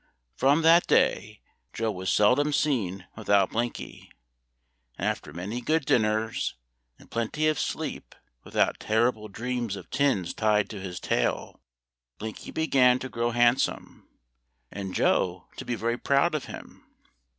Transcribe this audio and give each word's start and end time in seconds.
From 0.35 0.63
that 0.63 0.87
day 0.87 1.41
Joe 1.73 1.91
was 1.91 2.11
seldom 2.11 2.53
seen 2.53 3.05
without 3.15 3.51
Blinky; 3.51 4.11
and 4.97 5.07
after 5.07 5.31
many 5.31 5.61
good 5.61 5.85
dinners, 5.85 6.55
and 6.97 7.11
plenty 7.11 7.47
of 7.47 7.59
sleep 7.59 8.15
without 8.43 8.79
terrible 8.79 9.27
dreams 9.27 9.75
of 9.75 9.91
tins 9.91 10.33
tied 10.33 10.71
to 10.71 10.79
his 10.81 10.99
tail, 10.99 11.61
Blinky 12.17 12.49
began 12.49 12.97
to 12.97 13.09
grow 13.09 13.29
handsome, 13.29 14.07
and 14.71 14.95
Joe 14.95 15.45
to 15.57 15.63
be 15.65 15.75
very 15.75 15.99
proud 15.99 16.33
of 16.33 16.45
him. 16.45 16.83